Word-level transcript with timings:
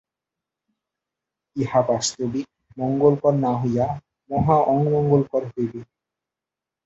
ইহা 1.55 1.81
বাস্তবিক 1.89 2.47
মঙ্গলকর 2.77 3.33
না 3.43 3.51
হইয়া 3.61 3.87
মহা 4.29 4.57
অমঙ্গলকর 4.71 5.43
হইবে। 5.51 5.81